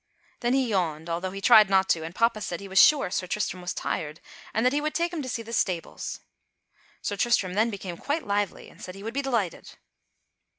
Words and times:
Then 0.39 0.53
he 0.53 0.67
yawned, 0.67 1.11
although 1.11 1.29
he 1.29 1.41
tried 1.41 1.69
not 1.69 1.87
to, 1.89 2.01
and 2.03 2.15
papa 2.15 2.41
said 2.41 2.59
he 2.59 2.67
was 2.67 2.81
sure 2.81 3.11
Sir 3.11 3.27
Tristram 3.27 3.61
was 3.61 3.71
tired, 3.71 4.19
and 4.51 4.65
that 4.65 4.73
he 4.73 4.81
would 4.81 4.95
take 4.95 5.13
him 5.13 5.21
to 5.21 5.29
see 5.29 5.43
the 5.43 5.53
stables. 5.53 6.21
Sir 7.03 7.15
Tristram 7.15 7.53
then 7.53 7.69
became 7.69 7.97
quite 7.97 8.25
lively 8.25 8.67
and 8.67 8.81
said 8.81 8.95
he 8.95 9.03
would 9.03 9.13
be 9.13 9.21
delighted. 9.21 9.77